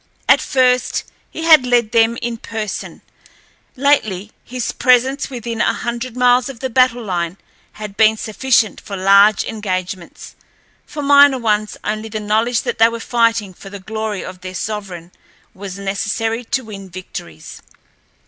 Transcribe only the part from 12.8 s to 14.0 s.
were fighting for the